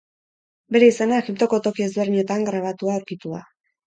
Bere 0.75 0.85
izena, 0.91 1.19
Egiptoko 1.23 1.59
toki 1.67 1.85
ezberdinetan 1.87 2.47
grabatua 2.47 2.95
aurkitu 3.01 3.35
da. 3.35 3.43